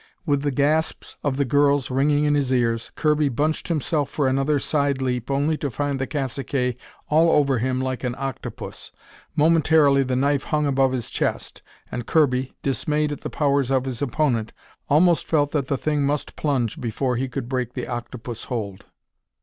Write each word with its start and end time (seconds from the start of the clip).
With 0.25 0.41
the 0.41 0.49
gasps 0.49 1.15
of 1.23 1.37
the 1.37 1.45
girls 1.45 1.91
ringing 1.91 2.23
in 2.25 2.33
his 2.33 2.51
ears, 2.51 2.91
Kirby 2.95 3.29
bunched 3.29 3.67
himself 3.67 4.09
for 4.09 4.27
another 4.27 4.57
side 4.57 4.99
leap 4.99 5.29
only 5.29 5.57
to 5.57 5.69
find 5.69 5.99
the 5.99 6.07
cacique 6.07 6.75
all 7.07 7.29
over 7.29 7.59
him 7.59 7.79
like 7.79 8.03
an 8.03 8.15
octopus. 8.17 8.91
Momentarily 9.35 10.01
the 10.01 10.15
knife 10.15 10.45
hung 10.45 10.65
above 10.65 10.91
his 10.91 11.11
chest, 11.11 11.61
and 11.91 12.07
Kirby, 12.07 12.55
dismayed 12.63 13.11
at 13.11 13.21
the 13.21 13.29
powers 13.29 13.69
of 13.69 13.85
his 13.85 14.01
opponent, 14.01 14.53
almost 14.89 15.23
felt 15.27 15.51
that 15.51 15.67
the 15.67 15.77
thing 15.77 16.01
must 16.01 16.35
plunge 16.35 16.81
before 16.81 17.15
he 17.15 17.27
could 17.29 17.47
break 17.47 17.73
the 17.73 17.85
octopus 17.87 18.45
hold. 18.45 18.85